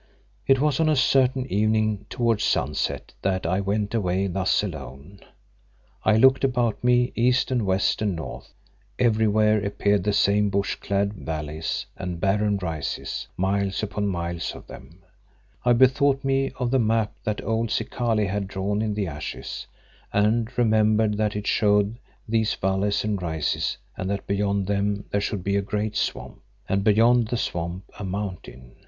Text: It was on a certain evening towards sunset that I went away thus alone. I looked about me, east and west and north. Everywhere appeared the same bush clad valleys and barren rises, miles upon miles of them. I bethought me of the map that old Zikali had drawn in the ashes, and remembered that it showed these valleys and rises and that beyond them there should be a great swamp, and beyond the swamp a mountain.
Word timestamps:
It 0.47 0.59
was 0.59 0.79
on 0.79 0.89
a 0.89 0.95
certain 0.95 1.45
evening 1.45 2.07
towards 2.09 2.43
sunset 2.43 3.13
that 3.21 3.45
I 3.45 3.61
went 3.61 3.93
away 3.93 4.25
thus 4.25 4.63
alone. 4.63 5.19
I 6.03 6.17
looked 6.17 6.43
about 6.43 6.83
me, 6.83 7.11
east 7.15 7.51
and 7.51 7.67
west 7.67 8.01
and 8.01 8.15
north. 8.15 8.51
Everywhere 8.97 9.63
appeared 9.63 10.03
the 10.03 10.11
same 10.11 10.49
bush 10.49 10.73
clad 10.77 11.13
valleys 11.13 11.85
and 11.95 12.19
barren 12.19 12.57
rises, 12.57 13.27
miles 13.37 13.83
upon 13.83 14.07
miles 14.07 14.53
of 14.55 14.65
them. 14.65 15.03
I 15.63 15.73
bethought 15.73 16.23
me 16.23 16.49
of 16.57 16.71
the 16.71 16.79
map 16.79 17.13
that 17.23 17.43
old 17.45 17.69
Zikali 17.69 18.25
had 18.25 18.47
drawn 18.47 18.81
in 18.81 18.95
the 18.95 19.05
ashes, 19.05 19.67
and 20.11 20.49
remembered 20.57 21.15
that 21.17 21.35
it 21.35 21.45
showed 21.45 21.99
these 22.27 22.55
valleys 22.55 23.03
and 23.03 23.21
rises 23.21 23.77
and 23.95 24.09
that 24.09 24.25
beyond 24.25 24.65
them 24.65 25.05
there 25.11 25.21
should 25.21 25.43
be 25.43 25.57
a 25.57 25.61
great 25.61 25.95
swamp, 25.95 26.41
and 26.67 26.83
beyond 26.83 27.27
the 27.27 27.37
swamp 27.37 27.83
a 27.99 28.03
mountain. 28.03 28.77